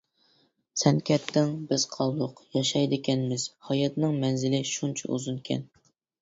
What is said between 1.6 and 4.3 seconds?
بىز قالدۇق ياشايدىكەنمىز، ھاياتنىڭ